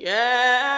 [0.00, 0.69] Yeah.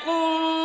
[0.00, 0.59] مأواهم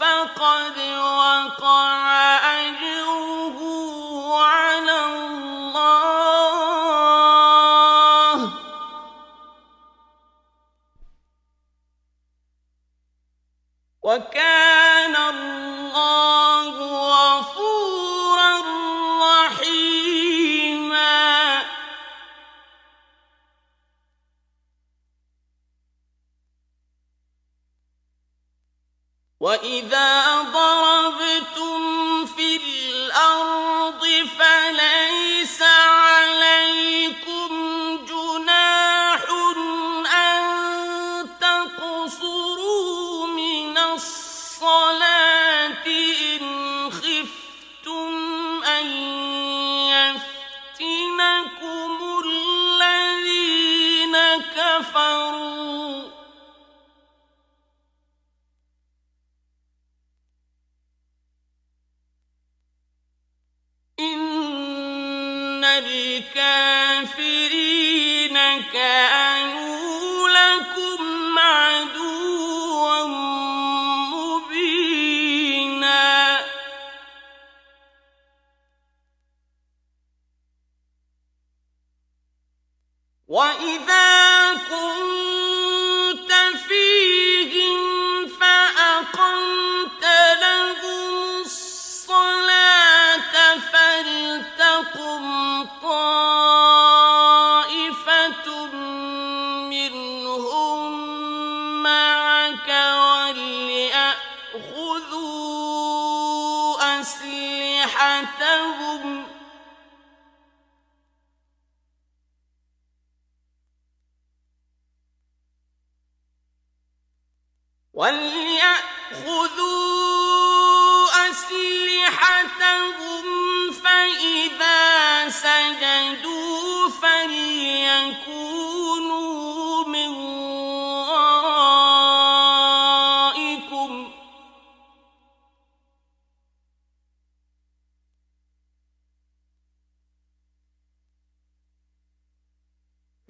[0.00, 2.45] فقد وقع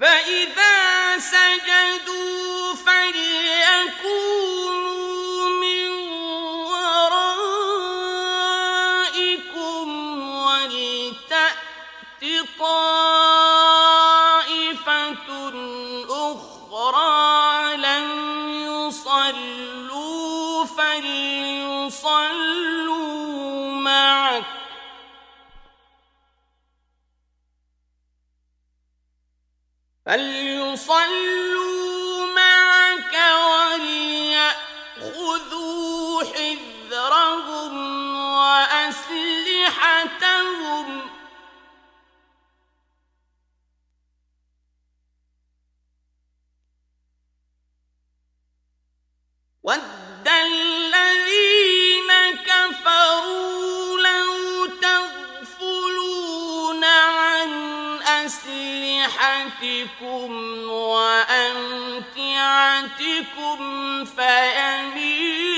[0.00, 2.45] فإذا سجدوا
[30.90, 31.46] الَّذِينَ
[39.86, 40.25] كَفَرُوا
[59.62, 60.32] أسلحتكم
[60.68, 61.24] وأمتعتكم
[64.04, 65.55] فيميلون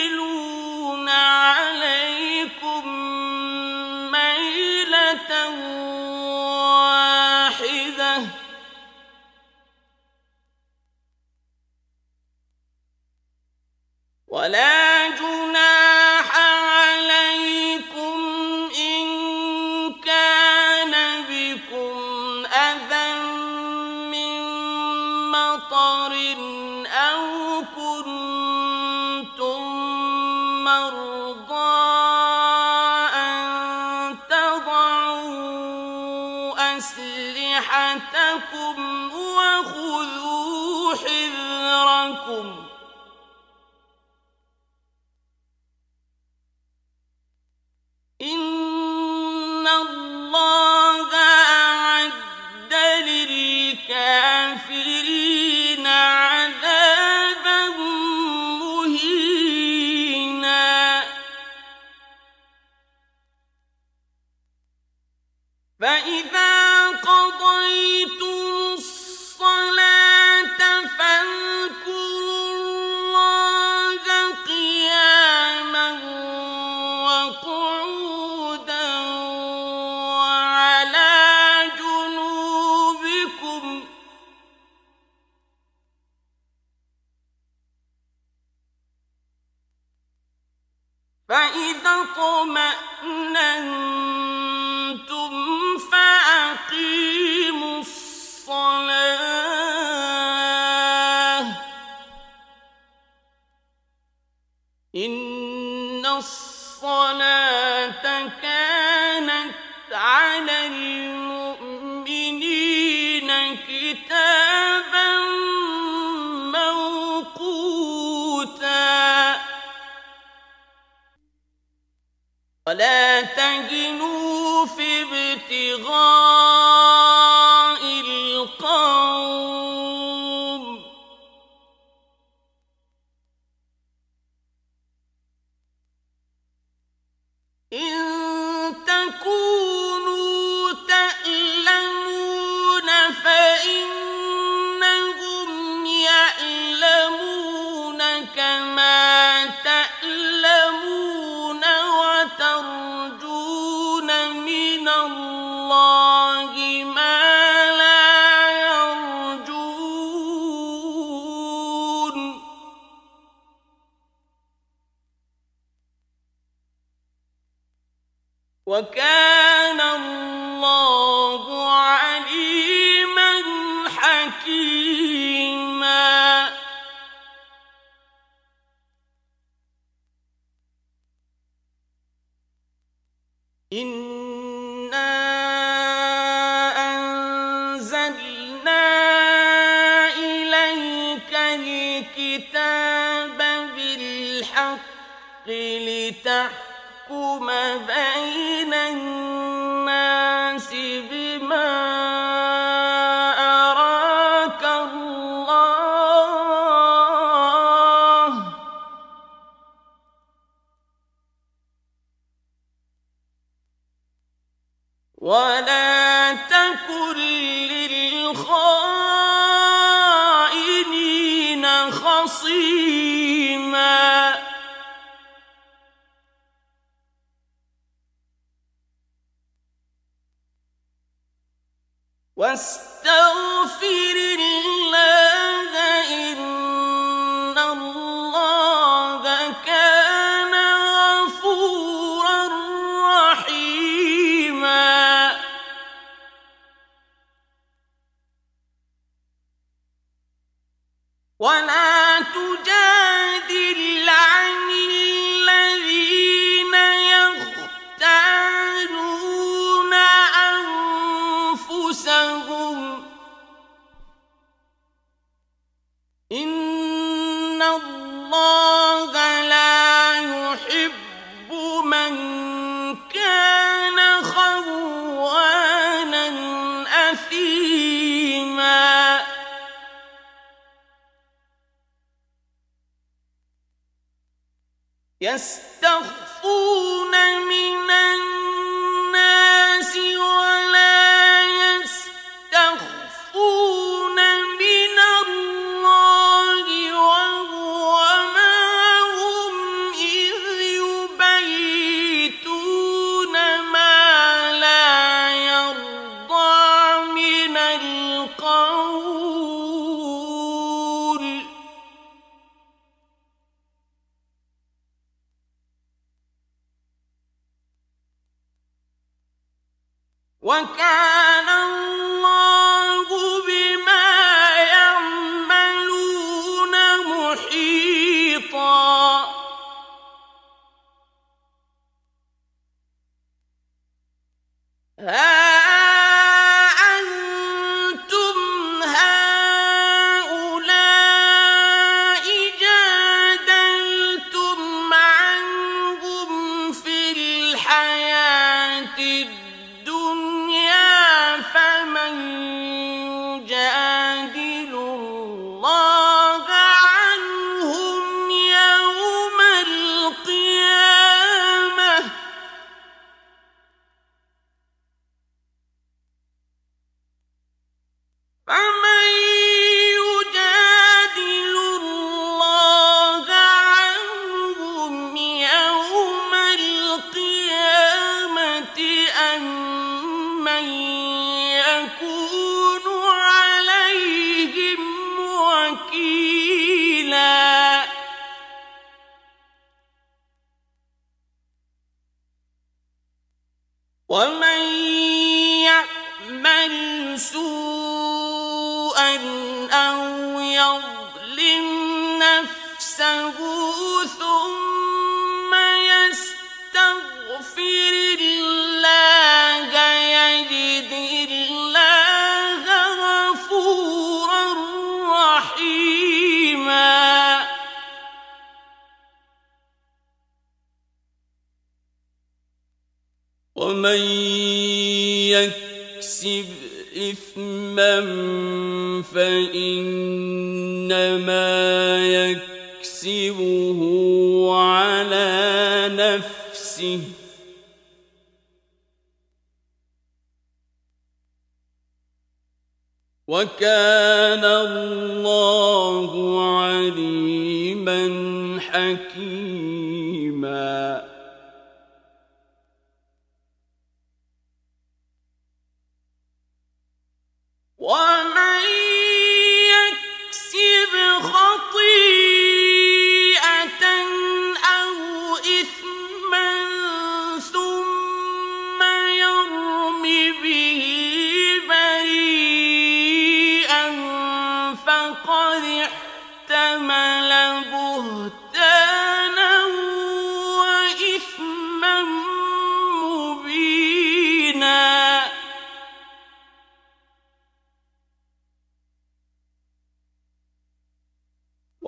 [215.29, 215.98] ولا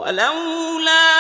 [0.01, 1.20] ولولا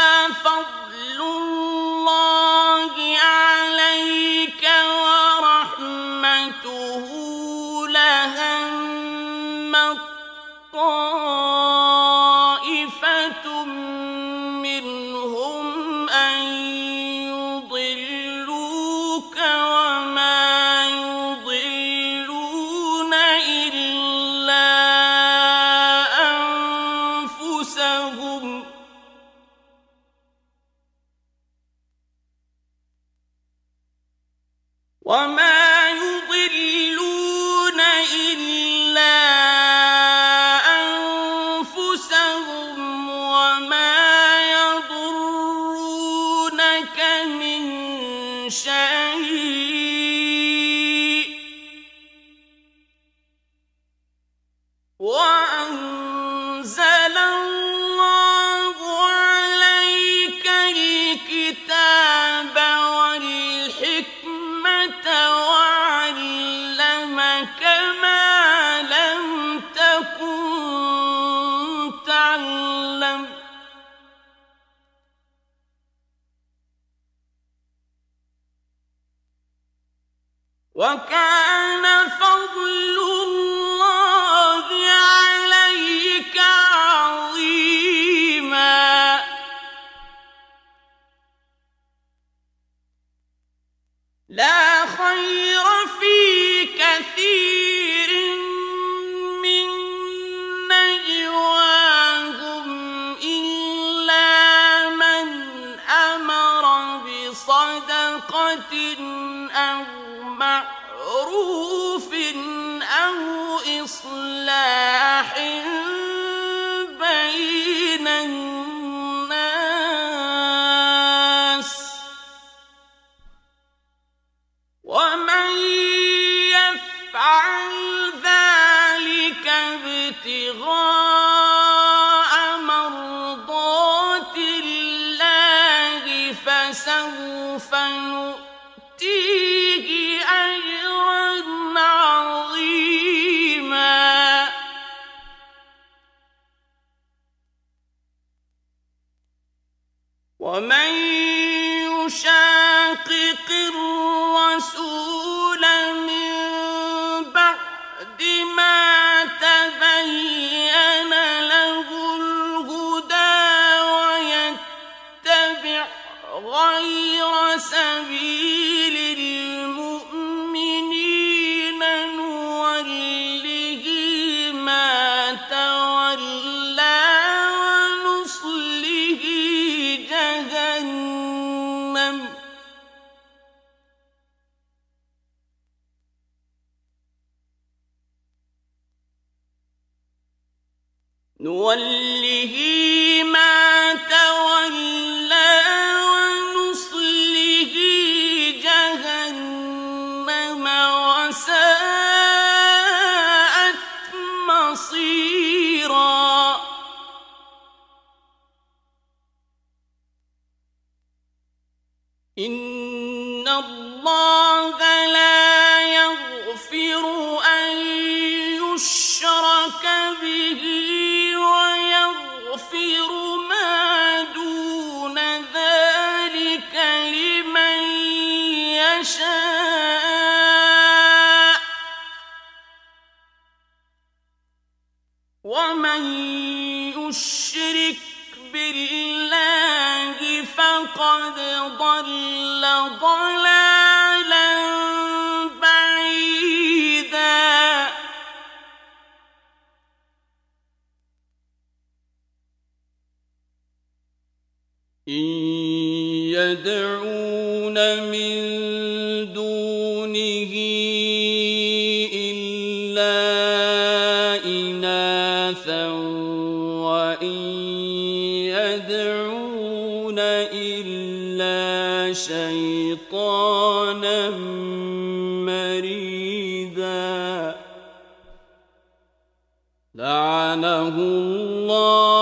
[279.94, 282.20] لعنه الله.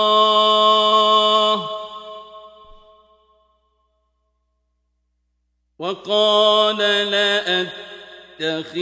[5.79, 6.77] وقال
[8.37, 8.79] لأتخذن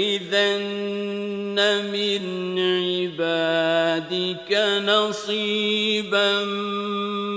[1.92, 2.24] من
[2.60, 4.52] عبادك
[4.86, 6.46] نصيبا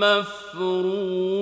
[0.02, 1.39] مفروضا.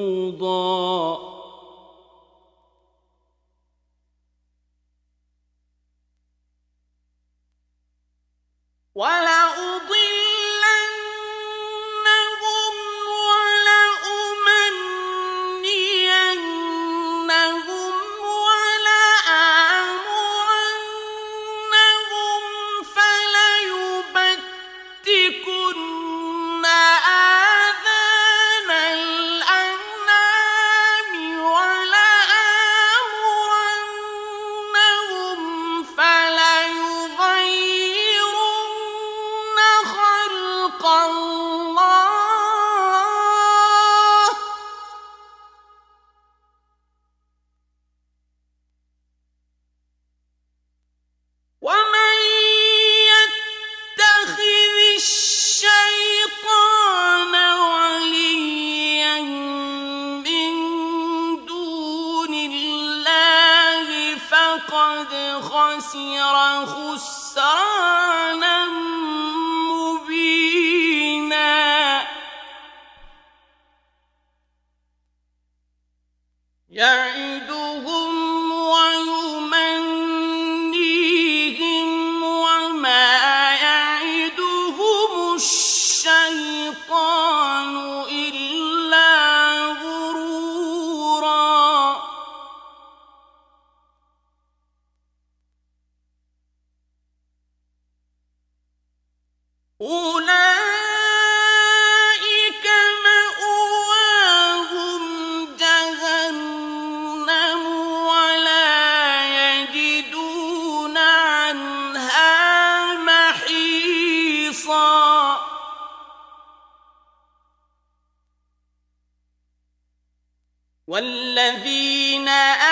[120.88, 122.67] والذين آمنوا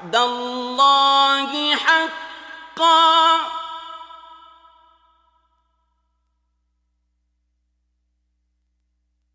[0.00, 3.40] وعد الله حقا.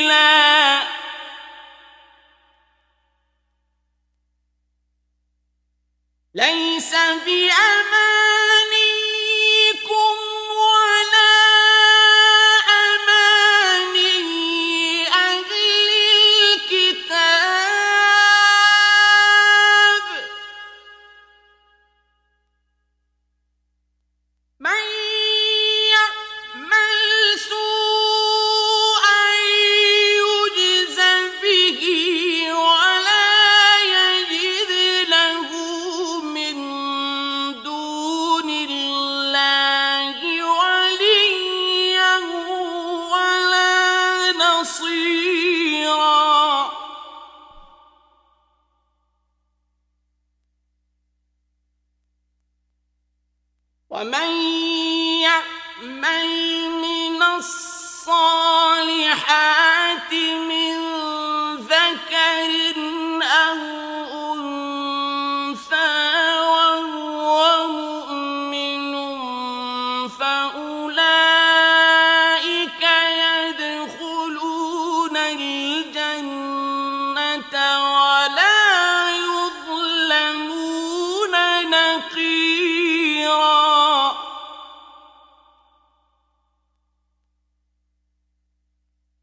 [6.33, 8.60] ليس بأمان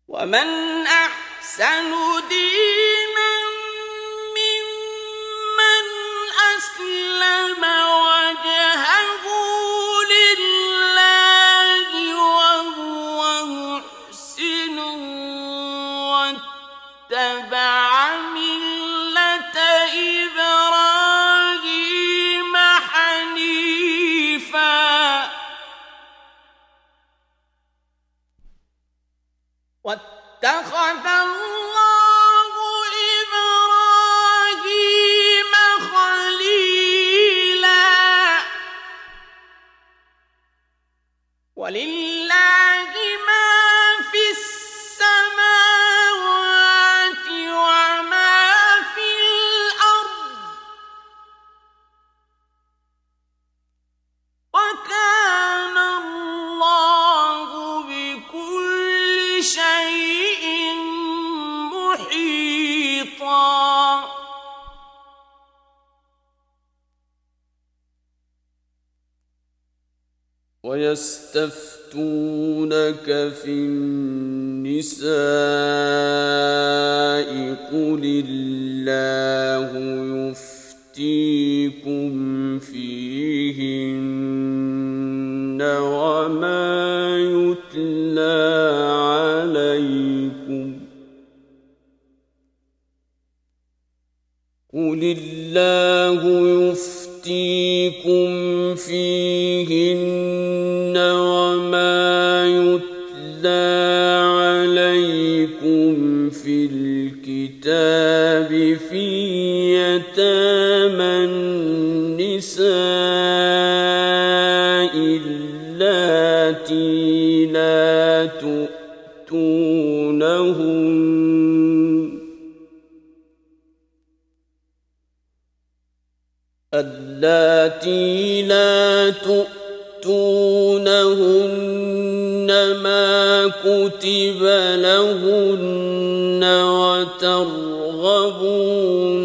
[0.08, 1.90] ومن أحسن
[2.28, 2.67] دين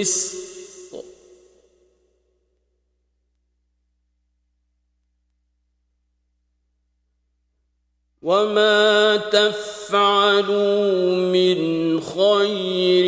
[0.03, 0.43] القسط
[8.21, 10.81] وما تفعلوا
[11.31, 13.05] من خير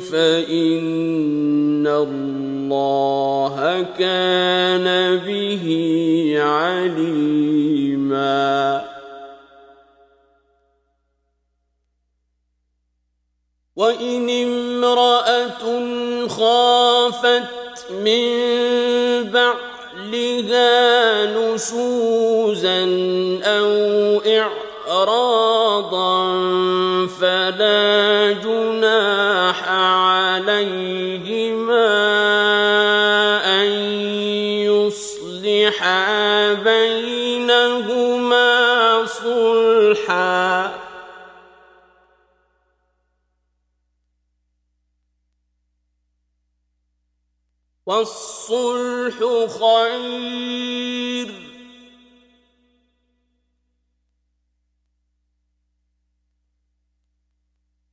[0.00, 5.66] فإن الله كان به
[6.38, 7.64] عليما.
[13.76, 14.53] وإن
[17.90, 20.64] من بعلها
[21.26, 22.80] نشوزا
[23.44, 24.20] أو
[24.88, 26.14] إعراضا
[27.20, 30.64] فلا جناح عليهما
[33.60, 33.68] أن
[34.64, 38.04] يصلحا بينهما
[39.06, 40.33] صلحا.
[47.86, 49.18] والصلح
[49.58, 51.30] خير.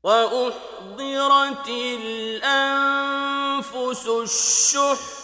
[0.03, 2.87] وأحضرت الأنفس
[4.07, 5.21] الشح.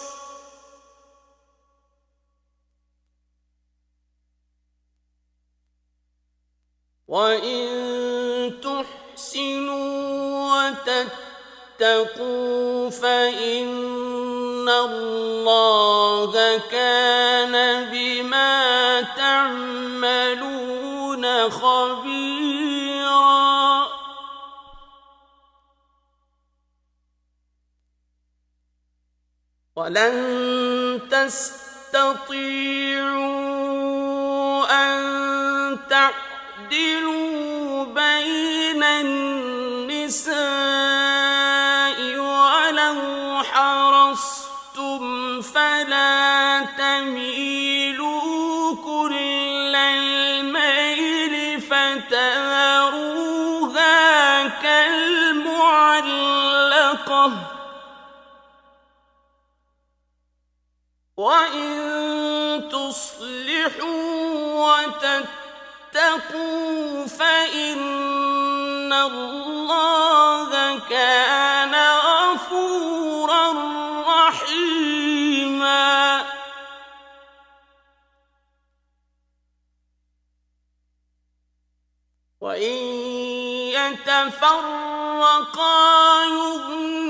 [7.08, 9.88] وإن تحسنوا
[11.78, 14.27] وتتقوا فإن
[14.70, 20.48] الله كان بما تعملون
[21.50, 22.68] خبيرا
[29.76, 32.18] ولن تستطيعوا
[34.70, 34.98] ان
[35.90, 39.27] تعدلوا بين النساء
[61.18, 63.98] وإن تصلحوا
[65.90, 73.52] وتتقوا فإن الله كان غفورا
[74.08, 75.78] رحيما
[82.40, 82.78] وإن
[83.74, 85.38] يتفرقا
[86.24, 87.07] يغن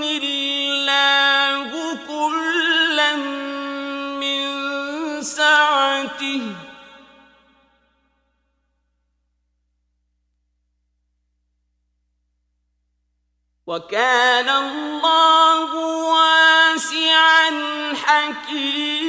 [6.08, 6.54] سعته
[13.66, 15.74] وكان الله
[16.14, 17.50] واسعا
[18.06, 19.08] حكيما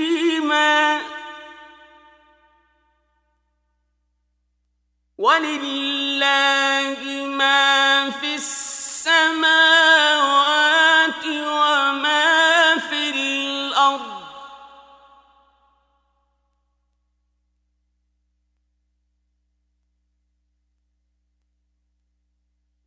[5.17, 9.69] ولله ما في السماوات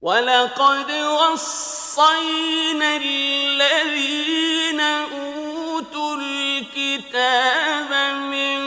[0.03, 8.62] ولقد وصينا الذين اوتوا الكتاب من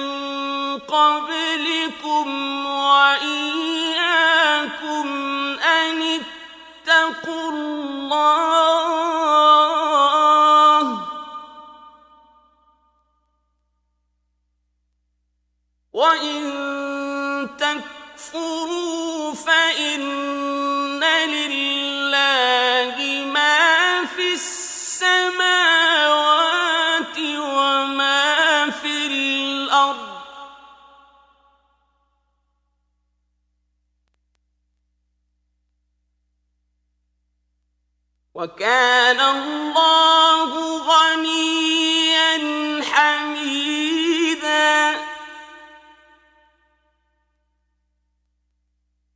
[0.80, 2.28] قبلكم
[2.66, 3.18] واياكم
[5.60, 6.22] ان
[6.88, 8.86] اتقوا الله
[15.94, 16.46] وان
[17.58, 20.85] تكفروا فان
[38.36, 42.32] وكان الله غنيا
[42.84, 44.66] حميدا.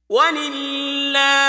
[0.10, 1.49] ولله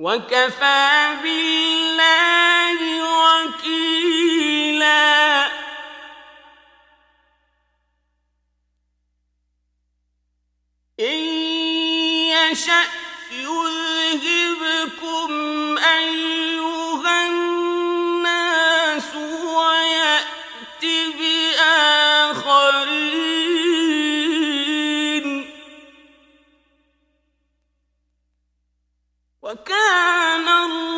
[0.00, 2.80] وكفى بالله
[3.44, 4.40] وكيلا.
[11.00, 11.20] إن
[12.32, 12.84] يشأ
[13.32, 15.30] يذهبكم
[15.78, 17.49] أيها
[29.90, 30.89] وكان الله.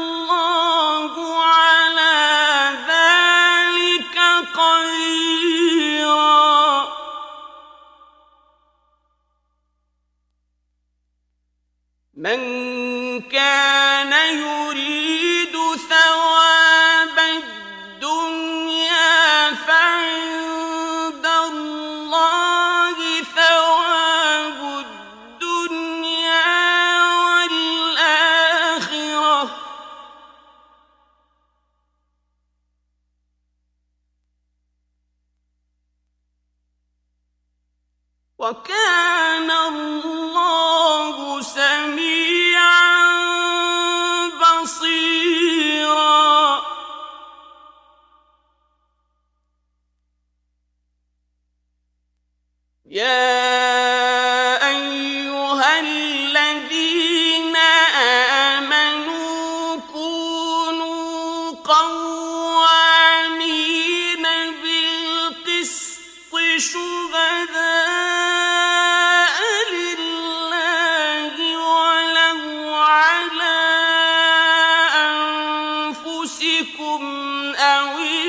[76.42, 78.21] تعملون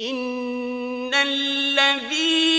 [0.00, 2.55] إن الذين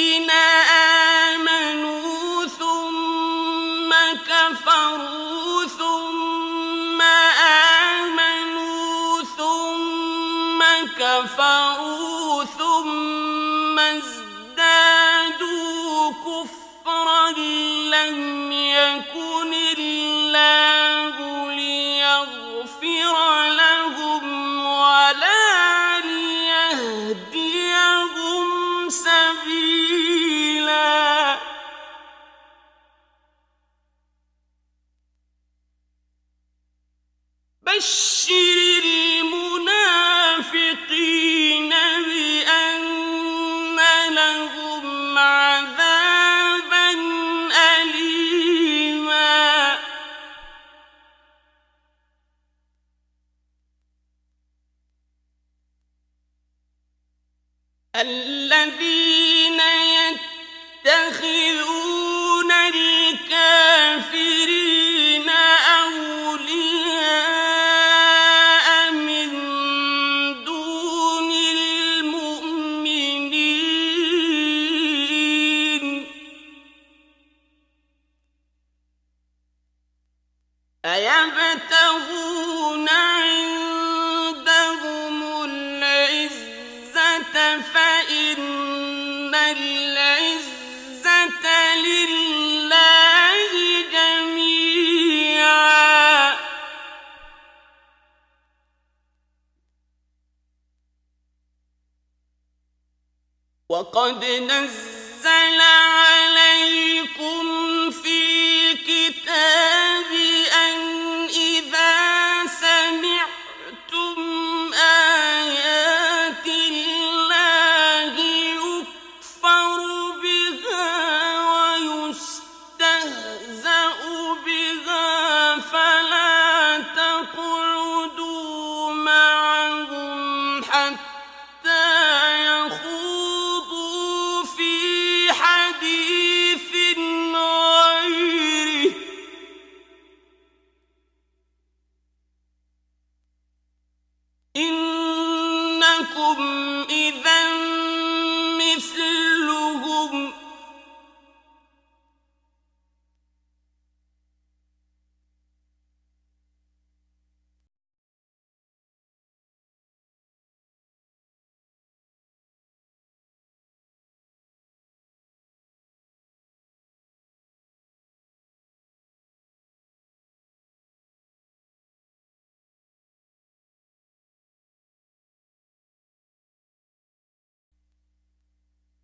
[103.98, 104.87] وقد نزل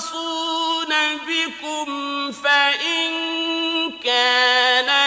[0.00, 0.88] يَخْتَصُونَ
[1.28, 3.10] بِكُمْ فَإِن
[4.04, 4.99] كَانَ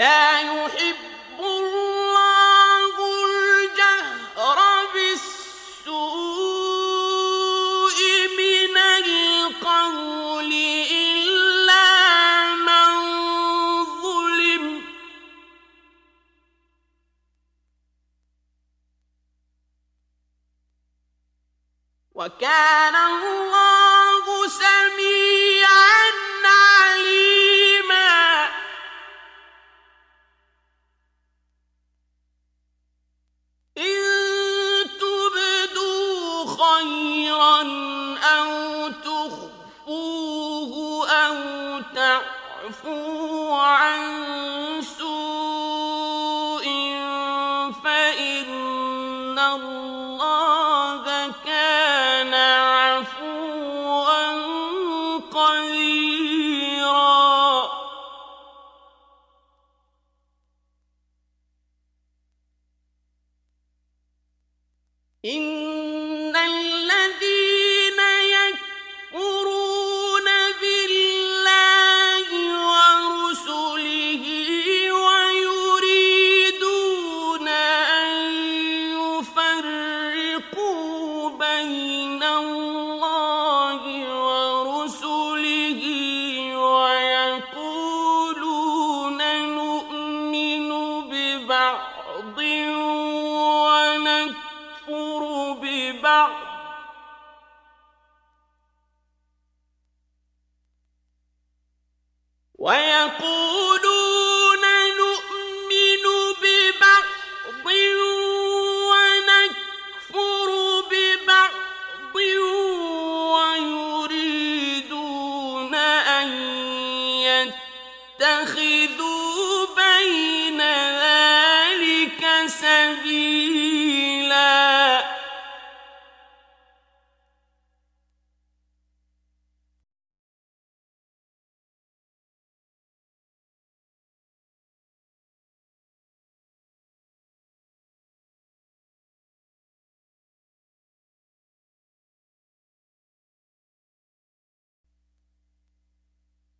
[0.00, 0.29] لا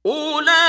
[0.07, 0.60] أولئك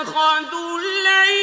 [0.00, 1.39] اتخذوا العجل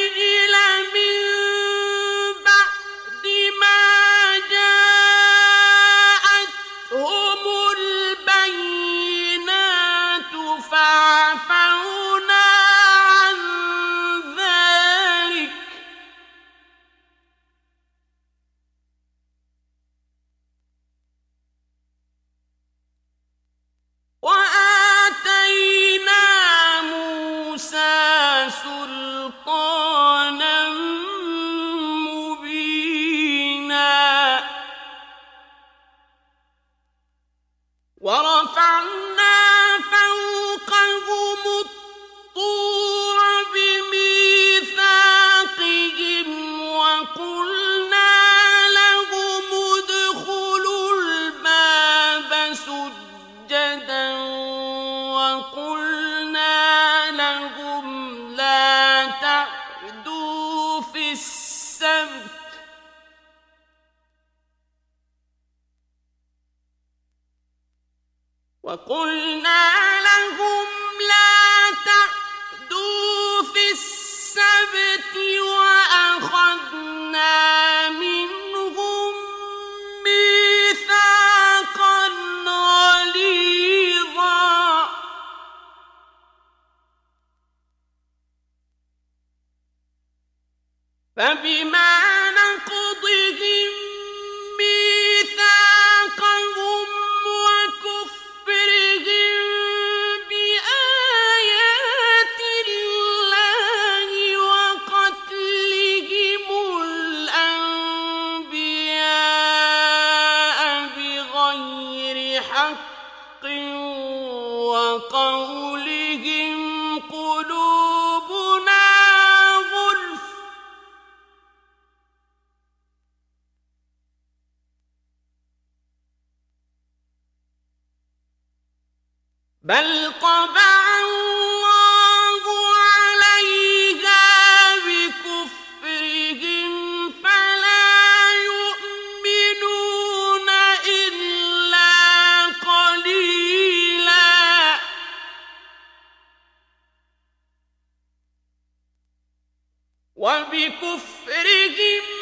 [150.68, 152.17] وبكفرهم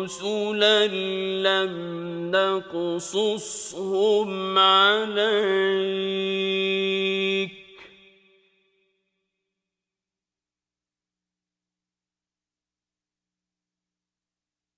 [0.00, 1.74] ورسلا لم
[2.30, 3.88] نقصصهم
[4.58, 5.50] عليك.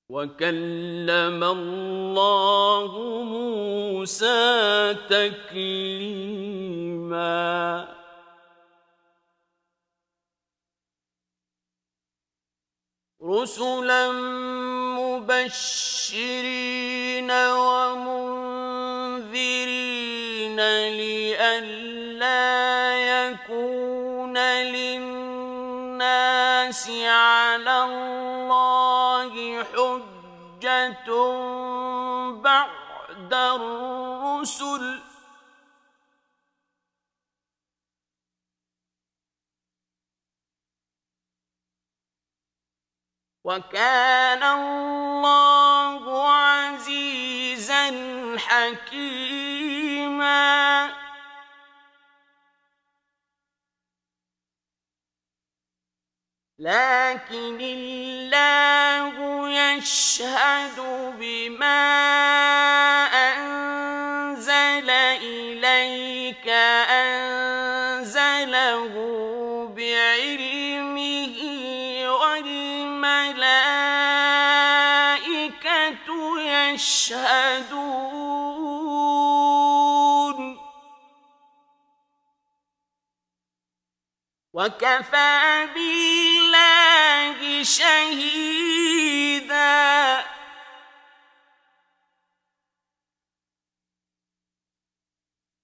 [0.08, 2.90] وكلم الله
[3.24, 6.42] موسى تكليما.
[13.24, 14.12] رسلا
[16.12, 16.50] مبشرين
[18.82, 19.36] ومنذرين
[20.88, 22.01] لئلا
[43.44, 47.86] وكان الله عزيزا
[48.38, 49.72] حكيما.
[56.58, 59.14] لكن الله
[59.50, 60.78] يشهد
[61.18, 61.82] بما
[63.06, 66.48] أنزل إليك
[66.88, 68.22] أنزله
[84.52, 89.12] وكفى بالله شهيدا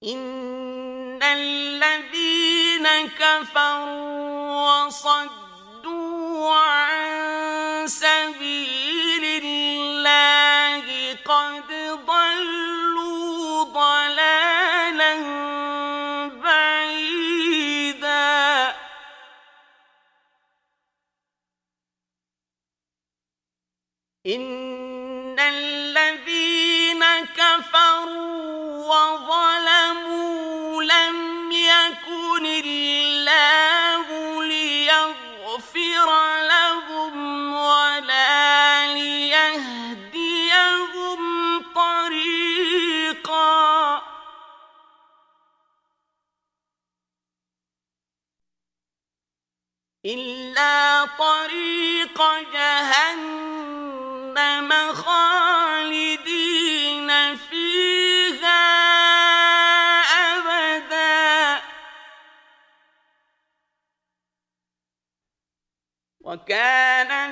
[0.05, 11.69] ان الذين كفروا وصدوا عن سبيل الله قد
[12.07, 15.15] ضلوا ضلالا
[24.29, 27.05] ان الذين
[27.37, 28.29] كفروا
[28.89, 34.07] وظلموا لم يكن الله
[34.45, 36.09] ليغفر
[36.49, 39.99] لهم ولا ليهديهم
[41.75, 43.49] طريقا
[50.05, 52.19] إلا طريق
[52.53, 52.78] جهنم
[66.49, 67.28] وكان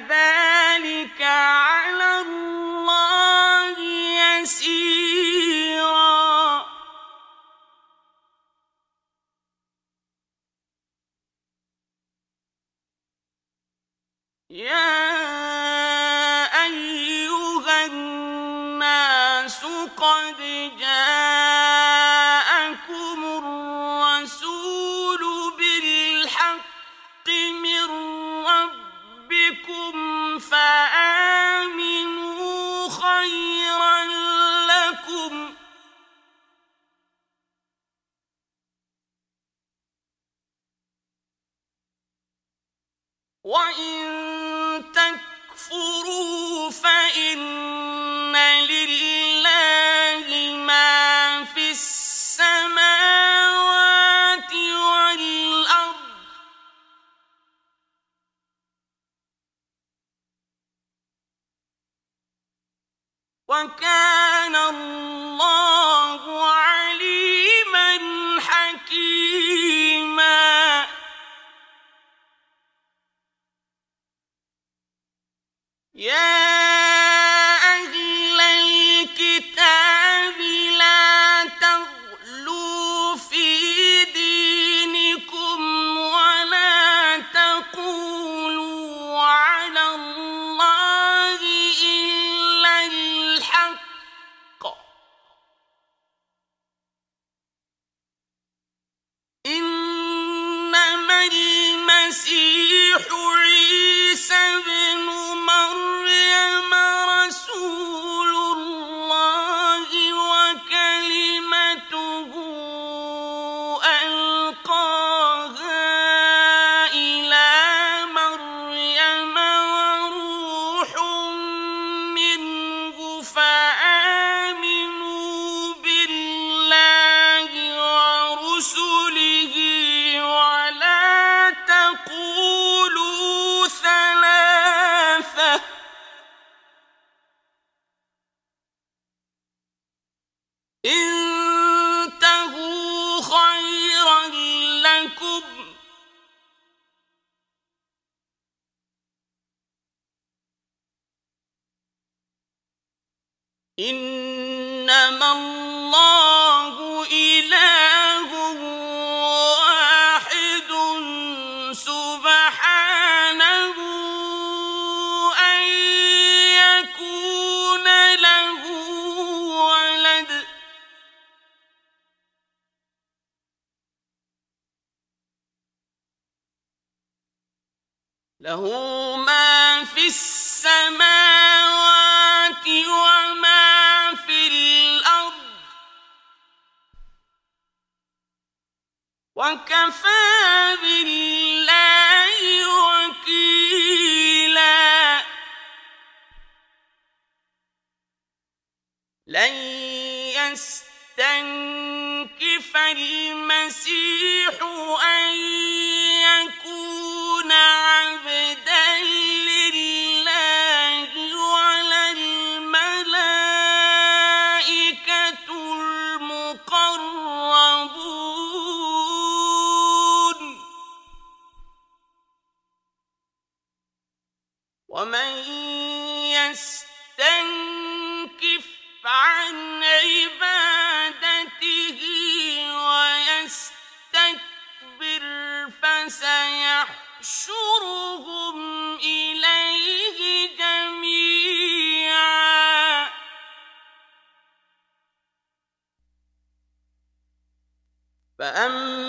[248.38, 249.05] فأما